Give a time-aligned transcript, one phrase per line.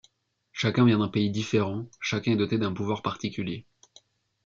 [0.51, 3.67] Chacun vient d'un pays différent, chacun est doté d'un pouvoir particulier.